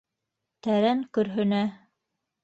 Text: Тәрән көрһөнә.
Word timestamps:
Тәрән 0.67 1.03
көрһөнә. 1.17 1.59